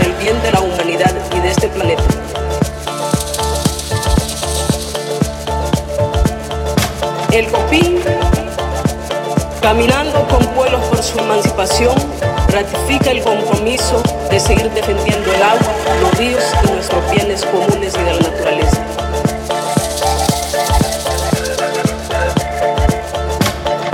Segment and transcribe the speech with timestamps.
[0.00, 2.02] el bien de la humanidad y de este planeta.
[7.32, 8.00] El Copín,
[9.62, 11.94] caminando con pueblos por su emancipación,
[12.48, 15.72] ratifica el compromiso de seguir defendiendo el agua,
[16.02, 18.84] los ríos y nuestros bienes comunes y de la naturaleza.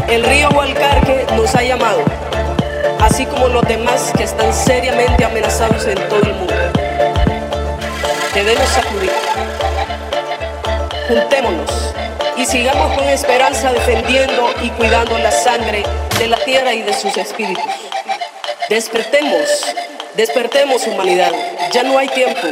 [0.08, 1.98] El río Hualcarque nos ha llamado,
[3.16, 6.52] así como los demás que están seriamente amenazados en todo el mundo.
[8.34, 9.10] Debemos acudir.
[11.08, 11.94] Juntémonos
[12.36, 15.82] y sigamos con esperanza defendiendo y cuidando la sangre
[16.18, 17.64] de la tierra y de sus espíritus.
[18.68, 19.64] Despertemos,
[20.14, 21.32] despertemos humanidad.
[21.72, 22.48] Ya no hay tiempo.